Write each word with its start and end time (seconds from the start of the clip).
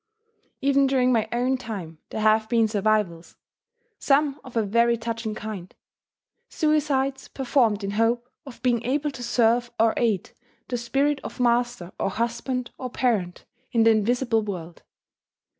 Even 0.61 0.87
during 0.87 1.11
my 1.11 1.29
own 1.31 1.57
time 1.57 1.99
there 2.09 2.21
have 2.21 2.49
been 2.49 2.67
survivals, 2.67 3.35
some 3.99 4.39
of 4.43 4.57
a 4.57 4.63
very 4.63 4.97
touching 4.97 5.35
kind: 5.35 5.75
suicides 6.49 7.27
performed 7.27 7.83
in 7.83 7.91
hope 7.91 8.27
of 8.43 8.63
being 8.63 8.83
able 8.83 9.11
to 9.11 9.21
serve 9.21 9.69
or 9.79 9.93
aid 9.97 10.31
the 10.69 10.77
spirit 10.79 11.21
of 11.23 11.39
master 11.39 11.91
or 11.99 12.09
husband 12.09 12.71
or 12.79 12.89
parent 12.89 13.45
in 13.73 13.83
the 13.83 13.91
invisible 13.91 14.41
world. 14.41 14.81